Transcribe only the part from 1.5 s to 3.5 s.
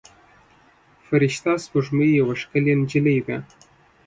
سپوږمۍ یوه ښکلې نجلۍ ده.